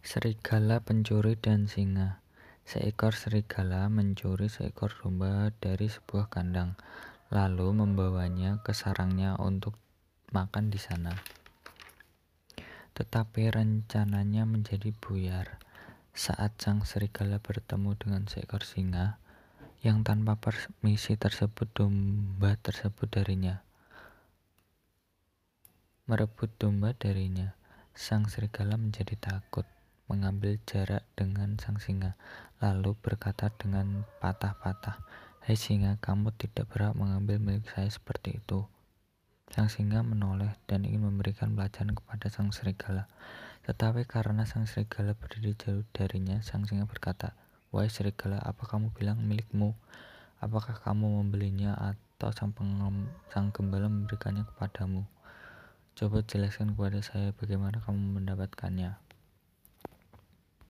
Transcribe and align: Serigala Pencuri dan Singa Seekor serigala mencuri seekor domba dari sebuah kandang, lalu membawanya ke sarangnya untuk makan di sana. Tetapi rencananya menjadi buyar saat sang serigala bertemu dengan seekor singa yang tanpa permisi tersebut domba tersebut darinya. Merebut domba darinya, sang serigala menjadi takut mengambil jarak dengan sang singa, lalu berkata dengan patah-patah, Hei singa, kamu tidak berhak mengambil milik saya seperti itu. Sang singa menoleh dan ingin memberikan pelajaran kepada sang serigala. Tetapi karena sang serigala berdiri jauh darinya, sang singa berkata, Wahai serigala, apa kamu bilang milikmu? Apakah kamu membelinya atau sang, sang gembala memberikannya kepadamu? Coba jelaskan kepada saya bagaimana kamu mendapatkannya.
Serigala 0.00 0.80
Pencuri 0.80 1.36
dan 1.36 1.68
Singa 1.68 2.20
Seekor 2.70 3.18
serigala 3.18 3.90
mencuri 3.90 4.46
seekor 4.46 4.94
domba 4.94 5.50
dari 5.58 5.90
sebuah 5.90 6.30
kandang, 6.30 6.78
lalu 7.34 7.74
membawanya 7.74 8.62
ke 8.62 8.70
sarangnya 8.70 9.34
untuk 9.42 9.74
makan 10.30 10.70
di 10.70 10.78
sana. 10.78 11.10
Tetapi 12.94 13.50
rencananya 13.50 14.46
menjadi 14.46 14.94
buyar 14.94 15.58
saat 16.14 16.54
sang 16.62 16.86
serigala 16.86 17.42
bertemu 17.42 17.90
dengan 17.98 18.22
seekor 18.30 18.62
singa 18.62 19.18
yang 19.82 20.06
tanpa 20.06 20.38
permisi 20.38 21.18
tersebut 21.18 21.74
domba 21.74 22.54
tersebut 22.54 23.10
darinya. 23.10 23.66
Merebut 26.06 26.54
domba 26.54 26.94
darinya, 26.94 27.50
sang 27.98 28.30
serigala 28.30 28.78
menjadi 28.78 29.18
takut 29.18 29.66
mengambil 30.10 30.58
jarak 30.66 31.06
dengan 31.14 31.54
sang 31.62 31.78
singa, 31.78 32.18
lalu 32.58 32.98
berkata 32.98 33.54
dengan 33.54 34.02
patah-patah, 34.18 34.98
Hei 35.46 35.54
singa, 35.54 36.02
kamu 36.02 36.34
tidak 36.34 36.66
berhak 36.66 36.98
mengambil 36.98 37.38
milik 37.38 37.70
saya 37.70 37.86
seperti 37.86 38.42
itu. 38.42 38.66
Sang 39.54 39.70
singa 39.70 40.02
menoleh 40.02 40.58
dan 40.66 40.82
ingin 40.82 41.06
memberikan 41.06 41.54
pelajaran 41.54 41.94
kepada 41.94 42.26
sang 42.26 42.50
serigala. 42.50 43.06
Tetapi 43.62 44.02
karena 44.10 44.42
sang 44.42 44.66
serigala 44.66 45.14
berdiri 45.14 45.54
jauh 45.54 45.86
darinya, 45.94 46.42
sang 46.42 46.66
singa 46.66 46.90
berkata, 46.90 47.38
Wahai 47.70 47.86
serigala, 47.86 48.42
apa 48.42 48.66
kamu 48.66 48.90
bilang 48.90 49.22
milikmu? 49.22 49.78
Apakah 50.42 50.74
kamu 50.82 51.22
membelinya 51.22 51.78
atau 51.78 52.34
sang, 52.34 52.50
sang 53.30 53.54
gembala 53.54 53.86
memberikannya 53.86 54.42
kepadamu? 54.42 55.06
Coba 55.94 56.24
jelaskan 56.26 56.74
kepada 56.74 56.98
saya 57.02 57.30
bagaimana 57.36 57.78
kamu 57.82 58.18
mendapatkannya. 58.18 59.09